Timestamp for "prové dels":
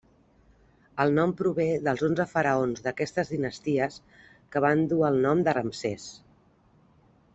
1.41-2.01